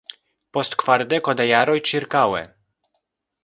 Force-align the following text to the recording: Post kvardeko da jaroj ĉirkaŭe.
Post 0.57 0.75
kvardeko 0.83 1.35
da 1.41 1.47
jaroj 1.49 1.77
ĉirkaŭe. 1.91 2.43